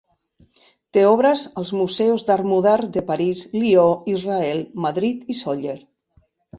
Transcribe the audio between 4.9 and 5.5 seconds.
Madrid i